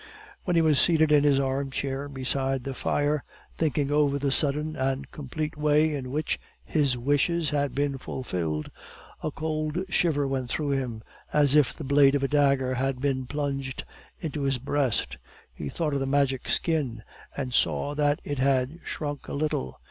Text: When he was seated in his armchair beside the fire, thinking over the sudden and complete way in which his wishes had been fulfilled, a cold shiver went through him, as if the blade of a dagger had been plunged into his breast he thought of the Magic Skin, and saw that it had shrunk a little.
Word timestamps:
When 0.45 0.55
he 0.55 0.63
was 0.63 0.79
seated 0.79 1.11
in 1.11 1.23
his 1.23 1.37
armchair 1.39 2.09
beside 2.09 2.63
the 2.63 2.73
fire, 2.73 3.23
thinking 3.59 3.91
over 3.91 4.17
the 4.17 4.31
sudden 4.31 4.75
and 4.75 5.11
complete 5.11 5.55
way 5.57 5.93
in 5.93 6.09
which 6.09 6.39
his 6.65 6.97
wishes 6.97 7.51
had 7.51 7.75
been 7.75 7.99
fulfilled, 7.99 8.71
a 9.21 9.29
cold 9.29 9.77
shiver 9.89 10.27
went 10.27 10.49
through 10.49 10.71
him, 10.71 11.03
as 11.31 11.53
if 11.53 11.71
the 11.71 11.83
blade 11.83 12.15
of 12.15 12.23
a 12.23 12.27
dagger 12.27 12.73
had 12.73 12.99
been 12.99 13.27
plunged 13.27 13.83
into 14.19 14.41
his 14.41 14.57
breast 14.57 15.17
he 15.53 15.69
thought 15.69 15.93
of 15.93 15.99
the 15.99 16.07
Magic 16.07 16.49
Skin, 16.49 17.03
and 17.37 17.53
saw 17.53 17.93
that 17.93 18.21
it 18.23 18.39
had 18.39 18.79
shrunk 18.83 19.27
a 19.27 19.33
little. 19.33 19.79